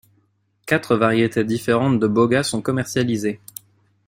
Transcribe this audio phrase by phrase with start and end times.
[0.65, 3.39] Quatre variétés différentes de Boga sont commercialisées.